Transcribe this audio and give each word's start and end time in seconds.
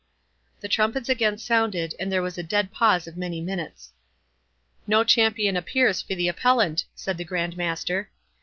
The 0.61 0.67
trumpets 0.67 1.09
again 1.09 1.37
sounded, 1.37 1.93
and 1.99 2.11
there 2.11 2.23
was 2.23 2.35
a 2.35 2.41
dead 2.41 2.71
pause 2.71 3.05
of 3.05 3.17
many 3.17 3.39
minutes. 3.39 3.93
"No 4.87 5.03
champion 5.03 5.55
appears 5.55 6.01
for 6.01 6.15
the 6.15 6.27
appellant," 6.27 6.85
said 6.95 7.17
the 7.19 7.23
Grand 7.23 7.55
Master. 7.55 8.09